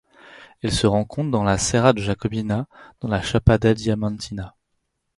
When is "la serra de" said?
1.43-2.01